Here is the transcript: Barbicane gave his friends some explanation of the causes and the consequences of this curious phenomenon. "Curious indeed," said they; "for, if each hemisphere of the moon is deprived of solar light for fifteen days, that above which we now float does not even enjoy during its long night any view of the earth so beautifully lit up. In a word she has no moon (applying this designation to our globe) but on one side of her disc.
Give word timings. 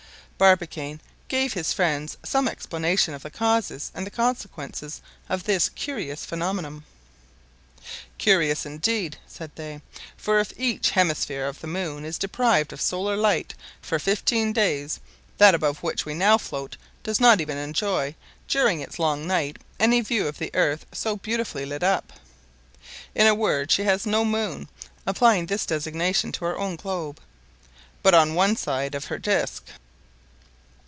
Barbicane 0.41 1.01
gave 1.27 1.53
his 1.53 1.71
friends 1.71 2.17
some 2.25 2.47
explanation 2.47 3.13
of 3.13 3.21
the 3.21 3.29
causes 3.29 3.91
and 3.93 4.07
the 4.07 4.09
consequences 4.09 4.99
of 5.29 5.43
this 5.43 5.69
curious 5.69 6.25
phenomenon. 6.25 6.83
"Curious 8.17 8.65
indeed," 8.65 9.17
said 9.27 9.51
they; 9.53 9.83
"for, 10.17 10.39
if 10.39 10.51
each 10.57 10.89
hemisphere 10.89 11.45
of 11.45 11.61
the 11.61 11.67
moon 11.67 12.03
is 12.03 12.17
deprived 12.17 12.73
of 12.73 12.81
solar 12.81 13.15
light 13.15 13.53
for 13.83 13.99
fifteen 13.99 14.51
days, 14.51 14.99
that 15.37 15.53
above 15.53 15.83
which 15.83 16.07
we 16.07 16.15
now 16.15 16.39
float 16.39 16.75
does 17.03 17.19
not 17.19 17.39
even 17.39 17.59
enjoy 17.59 18.15
during 18.47 18.79
its 18.81 18.97
long 18.97 19.27
night 19.27 19.57
any 19.79 20.01
view 20.01 20.27
of 20.27 20.39
the 20.39 20.49
earth 20.55 20.87
so 20.91 21.17
beautifully 21.17 21.67
lit 21.67 21.83
up. 21.83 22.11
In 23.13 23.27
a 23.27 23.35
word 23.35 23.69
she 23.69 23.83
has 23.83 24.07
no 24.07 24.25
moon 24.25 24.69
(applying 25.05 25.45
this 25.45 25.67
designation 25.67 26.31
to 26.31 26.45
our 26.45 26.75
globe) 26.77 27.19
but 28.01 28.15
on 28.15 28.33
one 28.33 28.55
side 28.55 28.95
of 28.95 29.05
her 29.05 29.19
disc. 29.19 29.65